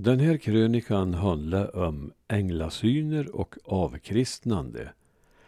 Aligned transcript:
Den 0.00 0.20
här 0.20 0.36
krönikan 0.36 1.14
handlar 1.14 1.76
om 1.76 2.12
änglasyner 2.28 3.36
och 3.36 3.54
avkristnande. 3.64 4.92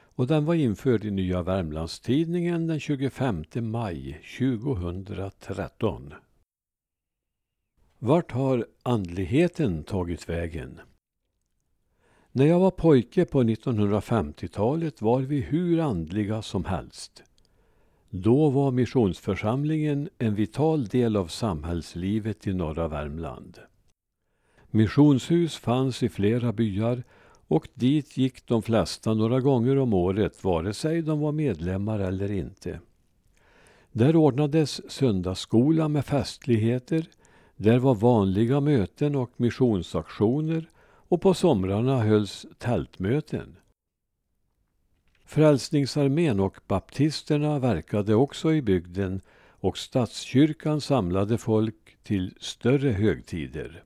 Och 0.00 0.26
den 0.26 0.44
var 0.44 0.54
införd 0.54 1.04
i 1.04 1.10
Nya 1.10 1.42
Värmlandstidningen 1.42 2.66
den 2.66 2.80
25 2.80 3.44
maj 3.54 4.20
2013. 4.38 6.14
Vart 7.98 8.32
har 8.32 8.66
andligheten 8.82 9.84
tagit 9.84 10.28
vägen? 10.28 10.80
När 12.32 12.46
jag 12.46 12.60
var 12.60 12.70
pojke 12.70 13.24
på 13.24 13.42
1950-talet 13.42 15.02
var 15.02 15.20
vi 15.20 15.40
hur 15.40 15.80
andliga 15.80 16.42
som 16.42 16.64
helst. 16.64 17.22
Då 18.08 18.50
var 18.50 18.70
missionsförsamlingen 18.70 20.08
en 20.18 20.34
vital 20.34 20.86
del 20.86 21.16
av 21.16 21.26
samhällslivet 21.26 22.46
i 22.46 22.54
norra 22.54 22.88
Värmland. 22.88 23.58
Missionshus 24.70 25.56
fanns 25.56 26.02
i 26.02 26.08
flera 26.08 26.52
byar 26.52 27.02
och 27.48 27.68
dit 27.74 28.16
gick 28.16 28.46
de 28.46 28.62
flesta 28.62 29.14
några 29.14 29.40
gånger 29.40 29.78
om 29.78 29.94
året 29.94 30.44
vare 30.44 30.74
sig 30.74 31.02
de 31.02 31.20
var 31.20 31.32
medlemmar 31.32 31.98
eller 31.98 32.32
inte. 32.32 32.80
Där 33.92 34.16
ordnades 34.16 34.92
söndagsskola 34.92 35.88
med 35.88 36.04
festligheter, 36.04 37.06
där 37.56 37.78
var 37.78 37.94
vanliga 37.94 38.60
möten 38.60 39.16
och 39.16 39.30
missionsaktioner 39.36 40.68
och 40.82 41.20
på 41.20 41.34
somrarna 41.34 42.02
hölls 42.02 42.46
tältmöten. 42.58 43.56
Frälsningsarmén 45.24 46.40
och 46.40 46.60
baptisterna 46.66 47.58
verkade 47.58 48.14
också 48.14 48.52
i 48.52 48.62
bygden 48.62 49.20
och 49.60 49.78
statskyrkan 49.78 50.80
samlade 50.80 51.38
folk 51.38 51.96
till 52.02 52.34
större 52.40 52.90
högtider. 52.90 53.84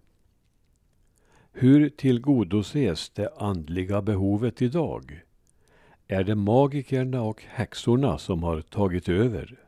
Hur 1.56 1.88
tillgodoses 1.88 3.10
det 3.10 3.28
andliga 3.36 4.02
behovet 4.02 4.62
idag? 4.62 5.20
Är 6.08 6.24
det 6.24 6.34
magikerna 6.34 7.22
och 7.22 7.42
häxorna 7.42 8.18
som 8.18 8.42
har 8.42 8.60
tagit 8.60 9.08
över? 9.08 9.60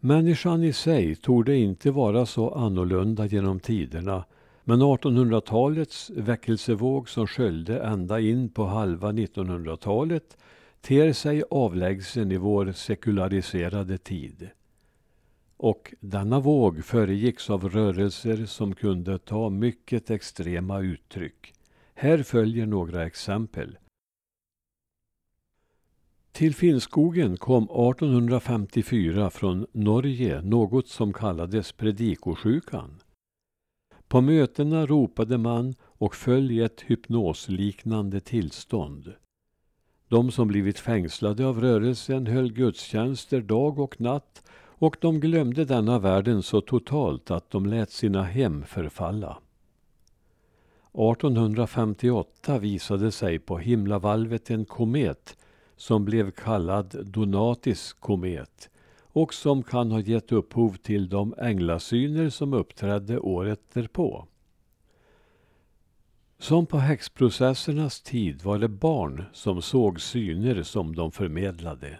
Människan 0.00 0.64
i 0.64 0.72
sig 0.72 1.16
torde 1.16 1.56
inte 1.56 1.90
vara 1.90 2.26
så 2.26 2.50
annorlunda 2.50 3.26
genom 3.26 3.60
tiderna 3.60 4.24
men 4.64 4.82
1800-talets 4.82 6.10
väckelsevåg 6.10 7.08
som 7.08 7.26
sköljde 7.26 7.82
ända 7.82 8.20
in 8.20 8.48
på 8.48 8.64
halva 8.64 9.12
1900-talet 9.12 10.36
ter 10.80 11.12
sig 11.12 11.42
avlägsen 11.50 12.32
i 12.32 12.36
vår 12.36 12.72
sekulariserade 12.72 13.98
tid. 13.98 14.50
Och 15.62 15.94
denna 16.00 16.40
våg 16.40 16.84
föregicks 16.84 17.50
av 17.50 17.68
rörelser 17.68 18.46
som 18.46 18.74
kunde 18.74 19.18
ta 19.18 19.50
mycket 19.50 20.10
extrema 20.10 20.80
uttryck. 20.80 21.52
Här 21.94 22.22
följer 22.22 22.66
några 22.66 23.06
exempel. 23.06 23.78
Till 26.32 26.54
Finnskogen 26.54 27.36
kom 27.36 27.64
1854 27.64 29.30
från 29.30 29.66
Norge 29.72 30.42
något 30.42 30.88
som 30.88 31.12
kallades 31.12 31.72
predikosjukan. 31.72 33.02
På 34.08 34.20
mötena 34.20 34.86
ropade 34.86 35.38
man 35.38 35.74
och 35.82 36.16
föll 36.16 36.50
i 36.50 36.60
ett 36.60 36.80
hypnosliknande 36.80 38.20
tillstånd. 38.20 39.12
De 40.08 40.30
som 40.30 40.48
blivit 40.48 40.78
fängslade 40.78 41.46
av 41.46 41.60
rörelsen 41.60 42.26
höll 42.26 42.52
gudstjänster 42.52 43.40
dag 43.40 43.78
och 43.78 44.00
natt 44.00 44.42
och 44.80 44.96
de 45.00 45.20
glömde 45.20 45.64
denna 45.64 45.98
världen 45.98 46.42
så 46.42 46.60
totalt 46.60 47.30
att 47.30 47.50
de 47.50 47.66
lät 47.66 47.90
sina 47.90 48.22
hem 48.22 48.64
förfalla. 48.64 49.38
1858 50.92 52.58
visade 52.58 53.12
sig 53.12 53.38
på 53.38 53.58
himlavalvet 53.58 54.50
en 54.50 54.64
komet 54.64 55.36
som 55.76 56.04
blev 56.04 56.30
kallad 56.30 57.06
Donatis 57.06 57.92
komet 57.92 58.70
och 59.12 59.34
som 59.34 59.62
kan 59.62 59.90
ha 59.90 60.00
gett 60.00 60.32
upphov 60.32 60.76
till 60.76 61.08
de 61.08 61.34
änglasyner 61.38 62.28
som 62.28 62.54
uppträdde 62.54 63.18
året 63.18 63.60
därpå. 63.72 64.26
Som 66.38 66.66
på 66.66 66.78
häxprocessernas 66.78 68.00
tid 68.00 68.42
var 68.42 68.58
det 68.58 68.68
barn 68.68 69.24
som 69.32 69.62
såg 69.62 70.00
syner 70.00 70.62
som 70.62 70.94
de 70.94 71.12
förmedlade. 71.12 71.98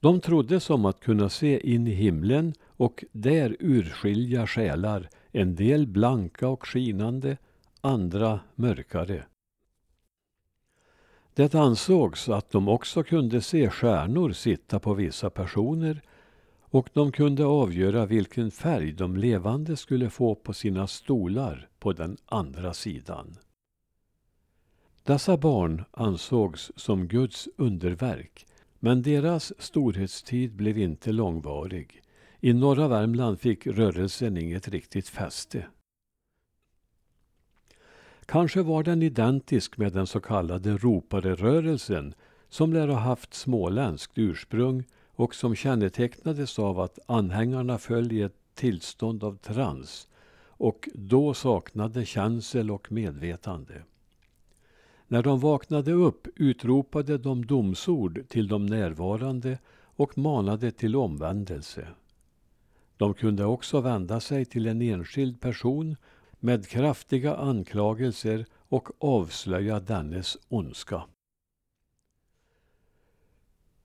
De 0.00 0.20
trodde 0.20 0.60
som 0.60 0.84
att 0.84 1.00
kunna 1.00 1.28
se 1.28 1.72
in 1.72 1.86
i 1.86 1.90
himlen 1.90 2.54
och 2.66 3.04
där 3.12 3.56
urskilja 3.60 4.46
själar, 4.46 5.08
en 5.32 5.54
del 5.54 5.86
blanka 5.86 6.48
och 6.48 6.66
skinande, 6.66 7.36
andra 7.80 8.40
mörkare. 8.54 9.24
Det 11.34 11.54
ansågs 11.54 12.28
att 12.28 12.50
de 12.50 12.68
också 12.68 13.02
kunde 13.02 13.40
se 13.40 13.70
stjärnor 13.70 14.32
sitta 14.32 14.78
på 14.78 14.94
vissa 14.94 15.30
personer 15.30 16.02
och 16.60 16.90
de 16.92 17.12
kunde 17.12 17.44
avgöra 17.44 18.06
vilken 18.06 18.50
färg 18.50 18.92
de 18.92 19.16
levande 19.16 19.76
skulle 19.76 20.10
få 20.10 20.34
på 20.34 20.52
sina 20.52 20.86
stolar 20.86 21.68
på 21.78 21.92
den 21.92 22.16
andra 22.26 22.74
sidan. 22.74 23.36
Dessa 25.02 25.36
barn 25.36 25.84
ansågs 25.90 26.72
som 26.76 27.08
Guds 27.08 27.48
underverk 27.56 28.46
men 28.80 29.02
deras 29.02 29.52
storhetstid 29.58 30.52
blev 30.52 30.78
inte 30.78 31.12
långvarig. 31.12 32.02
I 32.40 32.52
norra 32.52 32.88
Värmland 32.88 33.40
fick 33.40 33.66
rörelsen 33.66 34.36
inget 34.36 34.68
riktigt 34.68 35.08
fäste. 35.08 35.66
Kanske 38.26 38.62
var 38.62 38.82
den 38.82 39.02
identisk 39.02 39.76
med 39.76 39.92
den 39.92 40.06
så 40.06 40.20
kallade 40.20 40.76
roparerörelsen 40.76 42.14
som 42.48 42.72
lär 42.72 42.88
ha 42.88 42.98
haft 42.98 43.34
småländskt 43.34 44.18
ursprung 44.18 44.84
och 45.16 45.34
som 45.34 45.54
kännetecknades 45.54 46.58
av 46.58 46.80
att 46.80 46.98
anhängarna 47.06 47.78
föll 47.78 48.12
i 48.12 48.22
ett 48.22 48.36
tillstånd 48.54 49.24
av 49.24 49.36
trans 49.36 50.08
och 50.58 50.88
då 50.94 51.34
saknade 51.34 52.04
känsel 52.04 52.70
och 52.70 52.92
medvetande. 52.92 53.82
När 55.08 55.22
de 55.22 55.40
vaknade 55.40 55.92
upp 55.92 56.26
utropade 56.36 57.18
de 57.18 57.46
domsord 57.46 58.28
till 58.28 58.48
de 58.48 58.66
närvarande 58.66 59.58
och 59.84 60.18
manade 60.18 60.70
till 60.70 60.96
omvändelse. 60.96 61.88
De 62.96 63.14
kunde 63.14 63.44
också 63.44 63.80
vända 63.80 64.20
sig 64.20 64.44
till 64.44 64.66
en 64.66 64.82
enskild 64.82 65.40
person 65.40 65.96
med 66.40 66.68
kraftiga 66.68 67.36
anklagelser 67.36 68.46
och 68.68 68.88
avslöja 68.98 69.80
dennes 69.80 70.38
ondska. 70.48 71.02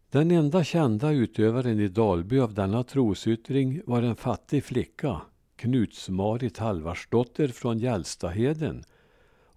Den 0.09 0.31
enda 0.31 0.63
kända 0.63 1.11
utövaren 1.11 1.79
i 1.79 1.87
Dalby 1.87 2.39
av 2.39 2.53
denna 2.53 2.83
trosyttring 2.83 3.81
var 3.85 4.01
en 4.01 4.15
fattig 4.15 4.63
flicka, 4.63 5.21
Knuts-Marit 5.55 6.57
Halvarsdotter 6.57 7.47
från 7.47 7.79
Gällstaheden 7.79 8.83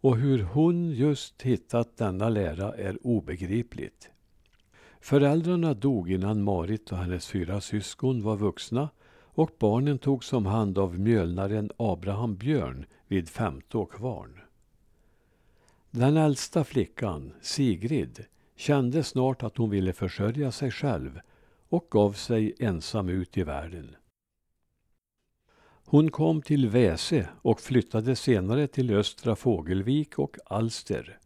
och 0.04 0.16
hur 0.16 0.42
hon 0.42 0.90
just 0.90 1.42
hittat 1.42 1.96
denna 1.96 2.28
lära 2.28 2.74
är 2.74 3.06
obegripligt. 3.06 4.10
Föräldrarna 5.00 5.74
dog 5.74 6.10
innan 6.10 6.42
Marit 6.42 6.92
och 6.92 6.98
hennes 6.98 7.26
fyra 7.26 7.60
syskon 7.60 8.22
var 8.22 8.36
vuxna 8.36 8.88
och 9.22 9.50
barnen 9.58 9.98
togs 9.98 10.32
om 10.32 10.46
hand 10.46 10.78
av 10.78 10.98
mjölnaren 10.98 11.70
Abraham 11.76 12.36
Björn 12.36 12.86
vid 13.08 13.28
Femtå 13.28 13.86
kvarn. 13.86 14.40
Den 15.90 16.16
äldsta 16.16 16.64
flickan, 16.64 17.32
Sigrid, 17.40 18.24
kände 18.56 19.02
snart 19.02 19.42
att 19.42 19.56
hon 19.56 19.70
ville 19.70 19.92
försörja 19.92 20.52
sig 20.52 20.70
själv 20.70 21.20
och 21.68 21.86
gav 21.90 22.12
sig 22.12 22.54
ensam 22.58 23.08
ut 23.08 23.38
i 23.38 23.42
världen. 23.42 23.96
Hon 25.86 26.10
kom 26.10 26.42
till 26.42 26.68
Väse 26.68 27.28
och 27.42 27.60
flyttade 27.60 28.16
senare 28.16 28.66
till 28.66 28.94
Östra 28.94 29.36
Fågelvik 29.36 30.18
och 30.18 30.36
Alster. 30.46 31.18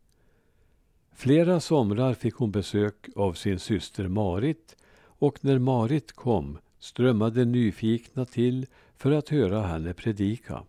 Flera 1.15 1.61
somrar 1.61 2.15
fick 2.15 2.35
hon 2.35 2.51
besök 2.51 3.09
av 3.17 3.33
sin 3.33 3.59
syster 3.59 4.09
Marit 4.09 4.77
och 5.01 5.45
när 5.45 5.59
Marit 5.59 6.13
kom 6.13 6.59
strömmade 6.79 7.45
nyfikna 7.45 8.25
till 8.25 8.67
för 8.97 9.13
att 9.13 9.29
höra 9.29 9.63
henne 9.63 9.95
predika. 9.95 10.63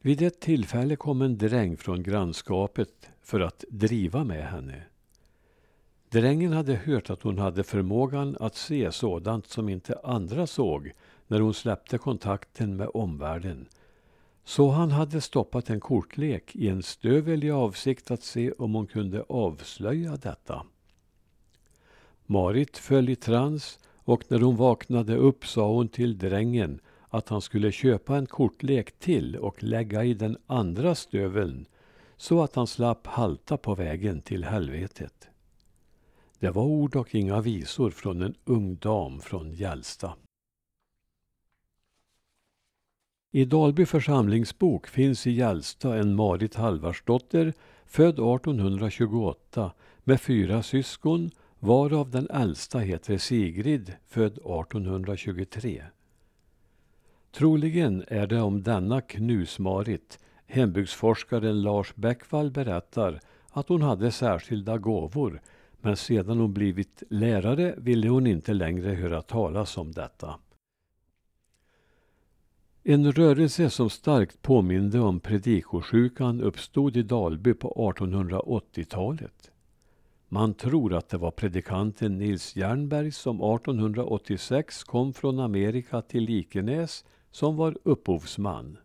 Vid 0.00 0.22
ett 0.22 0.40
tillfälle 0.40 0.96
kom 0.96 1.22
en 1.22 1.38
dräng 1.38 1.76
från 1.76 2.02
grannskapet 2.02 3.10
för 3.22 3.40
att 3.40 3.64
driva 3.68 4.24
med 4.24 4.46
henne. 4.46 4.82
Drängen 6.10 6.52
hade 6.52 6.74
hört 6.74 7.10
att 7.10 7.22
hon 7.22 7.38
hade 7.38 7.64
förmågan 7.64 8.36
att 8.40 8.54
se 8.54 8.92
sådant 8.92 9.46
som 9.46 9.68
inte 9.68 10.00
andra 10.04 10.46
såg 10.46 10.92
när 11.28 11.40
hon 11.40 11.54
släppte 11.54 11.98
kontakten 11.98 12.76
med 12.76 12.88
omvärlden. 12.94 13.68
Så 14.44 14.70
han 14.70 14.90
hade 14.90 15.20
stoppat 15.20 15.70
en 15.70 15.80
kortlek 15.80 16.56
i 16.56 16.68
en 16.68 16.82
stövel 16.82 17.44
i 17.44 17.50
avsikt 17.50 18.10
att 18.10 18.22
se 18.22 18.52
om 18.52 18.74
hon 18.74 18.86
kunde 18.86 19.24
avslöja 19.28 20.16
detta. 20.16 20.62
Marit 22.26 22.78
föll 22.78 23.08
i 23.08 23.16
trans 23.16 23.78
och 24.04 24.24
när 24.28 24.40
hon 24.40 24.56
vaknade 24.56 25.16
upp 25.16 25.46
sa 25.46 25.72
hon 25.72 25.88
till 25.88 26.18
drängen 26.18 26.80
att 27.08 27.28
han 27.28 27.40
skulle 27.40 27.72
köpa 27.72 28.16
en 28.16 28.26
kortlek 28.26 28.98
till 28.98 29.36
och 29.36 29.62
lägga 29.62 30.04
i 30.04 30.14
den 30.14 30.36
andra 30.46 30.94
stöveln 30.94 31.66
så 32.16 32.42
att 32.42 32.54
han 32.54 32.66
slapp 32.66 33.06
halta 33.06 33.56
på 33.56 33.74
vägen 33.74 34.20
till 34.20 34.44
helvetet. 34.44 35.28
Det 36.38 36.50
var 36.50 36.62
ord 36.62 36.96
och 36.96 37.14
inga 37.14 37.40
visor 37.40 37.90
från 37.90 38.22
en 38.22 38.34
ung 38.44 38.76
dam 38.76 39.20
från 39.20 39.52
Gällsta. 39.52 40.14
I 43.32 43.44
Dalby 43.44 43.86
församlingsbok 43.86 44.86
finns 44.86 45.26
i 45.26 45.30
Hjälsta 45.30 45.96
en 45.96 46.14
Marit 46.14 46.54
Halvarsdotter 46.54 47.52
född 47.86 48.14
1828 48.14 49.72
med 50.04 50.20
fyra 50.20 50.62
syskon 50.62 51.30
varav 51.58 52.10
den 52.10 52.30
äldsta 52.30 52.78
heter 52.78 53.18
Sigrid 53.18 53.92
född 54.06 54.32
1823. 54.32 55.82
Troligen 57.32 58.04
är 58.08 58.26
det 58.26 58.40
om 58.40 58.62
denna 58.62 59.00
Knusmarit 59.00 60.18
hembygdsforskaren 60.46 61.62
Lars 61.62 61.94
Bäckvall 61.94 62.50
berättar 62.50 63.20
att 63.50 63.68
hon 63.68 63.82
hade 63.82 64.12
särskilda 64.12 64.78
gåvor 64.78 65.40
men 65.80 65.96
sedan 65.96 66.38
hon 66.38 66.54
blivit 66.54 67.02
lärare 67.10 67.74
ville 67.78 68.08
hon 68.08 68.26
inte 68.26 68.52
längre 68.52 68.90
höra 68.90 69.22
talas 69.22 69.76
om 69.76 69.92
detta. 69.92 70.34
En 72.90 73.12
rörelse 73.12 73.70
som 73.70 73.90
starkt 73.90 74.42
påminde 74.42 75.00
om 75.00 75.20
predikosjukan 75.20 76.40
uppstod 76.40 76.96
i 76.96 77.02
Dalby 77.02 77.54
på 77.54 77.92
1880-talet. 77.92 79.50
Man 80.28 80.54
tror 80.54 80.94
att 80.94 81.08
det 81.08 81.18
var 81.18 81.30
predikanten 81.30 82.18
Nils 82.18 82.56
Jernberg 82.56 83.12
som 83.12 83.36
1886 83.36 84.84
kom 84.84 85.12
från 85.12 85.38
Amerika 85.38 86.02
till 86.02 86.24
Likenäs 86.24 87.04
som 87.30 87.56
var 87.56 87.76
upphovsman. 87.82 88.78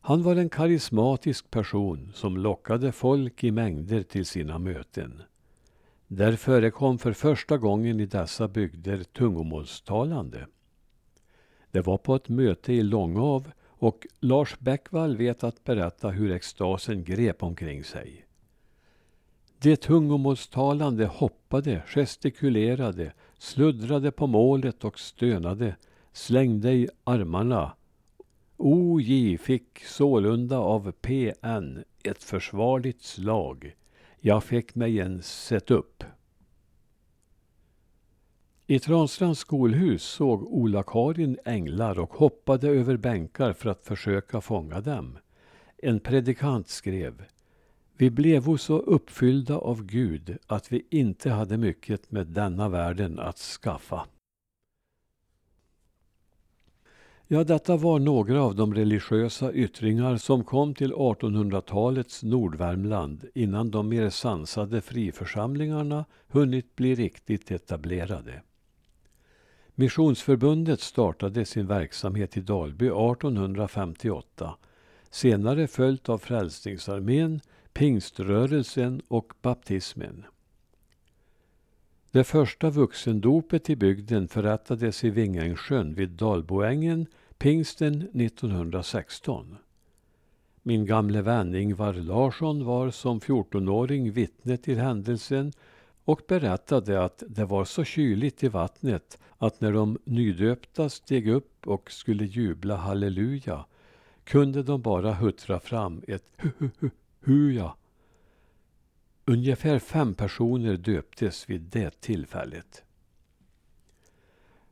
Han 0.00 0.22
var 0.22 0.36
en 0.36 0.48
karismatisk 0.48 1.50
person 1.50 2.10
som 2.14 2.36
lockade 2.36 2.92
folk 2.92 3.44
i 3.44 3.50
mängder 3.50 4.02
till 4.02 4.26
sina 4.26 4.58
möten. 4.58 5.22
Där 6.06 6.32
förekom 6.36 6.98
för 6.98 7.12
första 7.12 7.58
gången 7.58 8.00
i 8.00 8.06
dessa 8.06 8.48
bygder 8.48 9.04
tungomålstalande. 9.04 10.46
Det 11.74 11.80
var 11.80 11.98
på 11.98 12.14
ett 12.14 12.28
möte 12.28 12.72
i 12.72 12.82
Långav 12.82 13.50
och 13.66 14.06
Lars 14.20 14.58
Bäckvall 14.58 15.16
vet 15.16 15.44
att 15.44 15.64
berätta 15.64 16.08
hur 16.08 16.32
extasen 16.32 17.04
grep 17.04 17.42
omkring 17.42 17.84
sig. 17.84 18.26
De 19.58 19.76
tungomålstalande 19.76 21.06
hoppade, 21.06 21.82
gestikulerade, 21.86 23.12
sluddrade 23.38 24.10
på 24.10 24.26
målet 24.26 24.84
och 24.84 24.98
stönade, 24.98 25.76
slängde 26.12 26.72
i 26.72 26.88
armarna. 27.04 27.72
OJ 28.56 29.38
fick 29.38 29.84
sålunda 29.84 30.58
av 30.58 30.92
PN 30.92 31.84
ett 32.02 32.22
försvarligt 32.22 33.02
slag. 33.02 33.76
Jag 34.20 34.44
fick 34.44 34.74
mig 34.74 35.00
en 35.00 35.22
set-up. 35.22 36.04
I 38.66 38.78
Transtrands 38.78 39.38
skolhus 39.40 40.02
såg 40.02 40.42
Ola-Karin 40.42 41.38
änglar 41.44 41.98
och 41.98 42.14
hoppade 42.14 42.68
över 42.68 42.96
bänkar 42.96 43.52
för 43.52 43.70
att 43.70 43.86
försöka 43.86 44.40
fånga 44.40 44.80
dem. 44.80 45.18
En 45.76 46.00
predikant 46.00 46.68
skrev 46.68 47.24
Vi 47.96 48.10
blev 48.10 48.56
så 48.56 48.78
uppfyllda 48.78 49.58
av 49.58 49.84
Gud 49.84 50.38
att 50.46 50.72
vi 50.72 50.86
inte 50.90 51.30
hade 51.30 51.56
mycket 51.56 52.12
med 52.12 52.26
denna 52.26 52.68
världen 52.68 53.18
att 53.18 53.38
skaffa. 53.38 54.06
Ja, 57.26 57.44
detta 57.44 57.76
var 57.76 57.98
några 57.98 58.42
av 58.42 58.54
de 58.54 58.74
religiösa 58.74 59.52
yttringar 59.52 60.16
som 60.16 60.44
kom 60.44 60.74
till 60.74 60.92
1800-talets 60.92 62.22
Nordvärmland 62.22 63.24
innan 63.34 63.70
de 63.70 63.88
mer 63.88 64.10
sansade 64.10 64.80
friförsamlingarna 64.80 66.04
hunnit 66.28 66.76
bli 66.76 66.94
riktigt 66.94 67.50
etablerade. 67.50 68.42
Missionsförbundet 69.76 70.80
startade 70.80 71.44
sin 71.44 71.66
verksamhet 71.66 72.36
i 72.36 72.40
Dalby 72.40 72.86
1858, 72.86 74.56
senare 75.10 75.66
följt 75.66 76.08
av 76.08 76.18
Frälsningsarmén, 76.18 77.40
Pingströrelsen 77.72 79.02
och 79.08 79.32
baptismen. 79.42 80.24
Det 82.10 82.24
första 82.24 82.70
vuxendopet 82.70 83.70
i 83.70 83.76
bygden 83.76 84.28
förrättades 84.28 85.04
i 85.04 85.10
Vingängssjön 85.10 85.94
vid 85.94 86.10
Dalboängen 86.10 87.06
pingsten 87.38 88.02
1916. 88.14 89.56
Min 90.62 90.86
gamle 90.86 91.22
vän 91.22 91.54
Ingvar 91.54 91.92
Larsson 91.92 92.64
var 92.64 92.90
som 92.90 93.20
14-åring 93.20 94.12
vittne 94.12 94.56
till 94.56 94.78
händelsen 94.78 95.52
och 96.04 96.20
berättade 96.28 97.04
att 97.04 97.22
det 97.28 97.44
var 97.44 97.64
så 97.64 97.84
kyligt 97.84 98.44
i 98.44 98.48
vattnet 98.48 99.18
att 99.38 99.60
när 99.60 99.72
de 99.72 99.98
nydöpta 100.04 100.88
steg 100.88 101.28
upp 101.28 101.66
och 101.66 101.90
skulle 101.90 102.24
jubla 102.24 102.76
halleluja 102.76 103.64
kunde 104.24 104.62
de 104.62 104.82
bara 104.82 105.12
huttra 105.12 105.60
fram 105.60 106.02
ett 106.08 106.32
hu-hu-hu-huja. 106.36 107.74
Ungefär 109.24 109.78
fem 109.78 110.14
personer 110.14 110.76
döptes 110.76 111.50
vid 111.50 111.60
det 111.60 112.00
tillfället. 112.00 112.82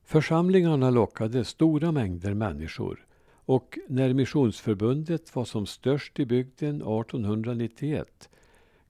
Församlingarna 0.05 0.91
lockade 0.91 1.45
stora 1.45 1.93
mängder 1.93 2.35
människor 2.35 3.07
och 3.45 3.79
när 3.89 4.15
Missionsförbundet 4.15 5.37
var 5.37 5.45
som 5.45 5.67
störst 5.67 6.21
i 6.21 6.27
bygden 6.27 6.77
1891 6.77 8.29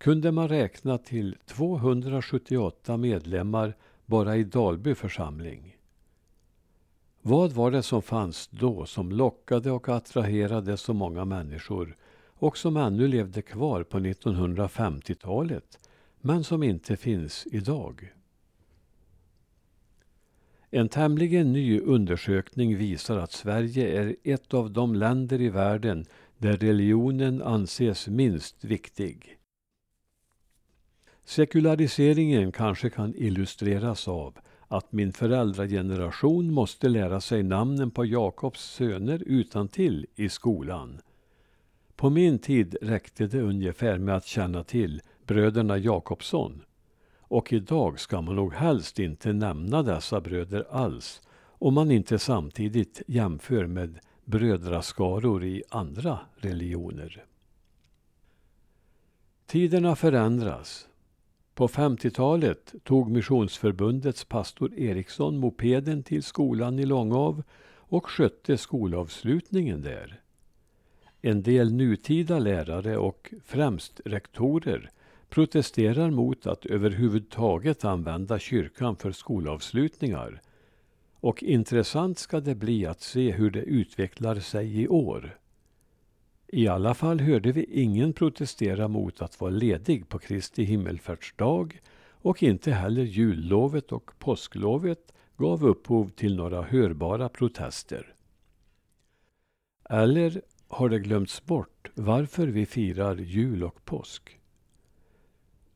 kunde 0.02 0.32
man 0.32 0.48
räkna 0.48 0.98
till 0.98 1.36
278 1.46 2.96
medlemmar 2.96 3.76
bara 4.06 4.36
i 4.36 4.44
Dalby 4.44 4.94
församling. 4.94 5.76
Vad 7.20 7.52
var 7.52 7.70
det 7.70 7.82
som 7.82 8.02
fanns 8.02 8.48
då 8.48 8.86
som 8.86 9.12
lockade 9.12 9.70
och 9.70 9.88
attraherade 9.88 10.76
så 10.76 10.94
många 10.94 11.24
människor 11.24 11.96
och 12.24 12.58
som 12.58 12.76
ännu 12.76 13.08
levde 13.08 13.42
kvar 13.42 13.82
på 13.82 13.98
1950-talet 13.98 15.88
men 16.20 16.44
som 16.44 16.62
inte 16.62 16.96
finns 16.96 17.46
idag? 17.50 18.12
En 20.70 20.88
tämligen 20.88 21.52
ny 21.52 21.80
undersökning 21.80 22.76
visar 22.76 23.18
att 23.18 23.32
Sverige 23.32 24.02
är 24.02 24.16
ett 24.24 24.54
av 24.54 24.70
de 24.70 24.94
länder 24.94 25.40
i 25.40 25.48
världen 25.48 26.04
där 26.38 26.56
religionen 26.56 27.42
anses 27.42 28.08
minst 28.08 28.64
viktig. 28.64 29.38
Sekulariseringen 31.32 32.52
kanske 32.52 32.90
kan 32.90 33.14
illustreras 33.14 34.08
av 34.08 34.38
att 34.68 34.92
min 34.92 35.12
föräldrageneration 35.12 36.52
måste 36.52 36.88
lära 36.88 37.20
sig 37.20 37.42
namnen 37.42 37.90
på 37.90 38.04
Jakobs 38.04 38.60
söner 38.60 39.22
utan 39.26 39.68
till 39.68 40.06
i 40.14 40.28
skolan. 40.28 41.00
På 41.96 42.10
min 42.10 42.38
tid 42.38 42.76
räckte 42.82 43.26
det 43.26 43.40
ungefär 43.40 43.98
med 43.98 44.16
att 44.16 44.26
känna 44.26 44.64
till 44.64 45.00
bröderna 45.26 45.78
Jakobsson. 45.78 46.62
Och 47.18 47.52
idag 47.52 48.00
ska 48.00 48.20
man 48.20 48.36
nog 48.36 48.54
helst 48.54 48.98
inte 48.98 49.32
nämna 49.32 49.82
dessa 49.82 50.20
bröder 50.20 50.66
alls 50.70 51.22
om 51.58 51.74
man 51.74 51.90
inte 51.90 52.18
samtidigt 52.18 53.02
jämför 53.06 53.66
med 53.66 53.98
brödraskaror 54.24 55.44
i 55.44 55.62
andra 55.68 56.18
religioner. 56.36 57.24
Tiderna 59.46 59.96
förändras 59.96 60.88
på 61.54 61.68
50-talet 61.68 62.74
tog 62.84 63.10
Missionsförbundets 63.10 64.24
pastor 64.24 64.74
Eriksson 64.74 65.38
mopeden 65.38 66.02
till 66.02 66.22
skolan 66.22 66.78
i 66.78 66.86
Långav 66.86 67.42
och 67.76 68.06
skötte 68.06 68.58
skolavslutningen 68.58 69.82
där. 69.82 70.20
En 71.20 71.42
del 71.42 71.72
nutida 71.74 72.38
lärare 72.38 72.96
och 72.96 73.34
främst 73.44 74.00
rektorer 74.04 74.90
protesterar 75.28 76.10
mot 76.10 76.46
att 76.46 76.66
överhuvudtaget 76.66 77.84
använda 77.84 78.38
kyrkan 78.38 78.96
för 78.96 79.12
skolavslutningar. 79.12 80.40
Och 81.14 81.42
intressant 81.42 82.18
ska 82.18 82.40
det 82.40 82.54
bli 82.54 82.86
att 82.86 83.00
se 83.00 83.30
hur 83.30 83.50
det 83.50 83.62
utvecklar 83.62 84.34
sig 84.34 84.82
i 84.82 84.88
år. 84.88 85.38
I 86.54 86.68
alla 86.68 86.94
fall 86.94 87.20
hörde 87.20 87.52
vi 87.52 87.64
ingen 87.64 88.12
protestera 88.12 88.88
mot 88.88 89.22
att 89.22 89.40
vara 89.40 89.50
ledig 89.50 90.08
på 90.08 90.18
Kristi 90.18 90.64
himmelfärdsdag 90.64 91.80
och 92.10 92.42
inte 92.42 92.72
heller 92.72 93.02
jullovet 93.02 93.92
och 93.92 94.10
påsklovet 94.18 95.12
gav 95.36 95.66
upphov 95.66 96.08
till 96.08 96.36
några 96.36 96.62
hörbara 96.62 97.28
protester. 97.28 98.14
Eller 99.90 100.42
har 100.68 100.88
det 100.88 100.98
glömts 100.98 101.44
bort 101.44 101.90
varför 101.94 102.46
vi 102.46 102.66
firar 102.66 103.16
jul 103.16 103.64
och 103.64 103.84
påsk? 103.84 104.40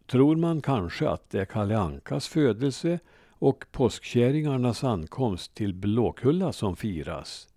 Tror 0.06 0.36
man 0.36 0.62
kanske 0.62 1.08
att 1.08 1.30
det 1.30 1.40
är 1.40 1.44
Kalle 1.44 1.78
Ankas 1.78 2.28
födelse 2.28 2.98
och 3.28 3.64
påskkärringarnas 3.72 4.84
ankomst 4.84 5.54
till 5.54 5.74
Blåkulla 5.74 6.52
som 6.52 6.76
firas? 6.76 7.48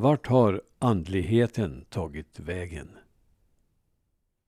Vart 0.00 0.26
har 0.26 0.60
andligheten 0.78 1.84
tagit 1.88 2.38
vägen? 2.38 2.88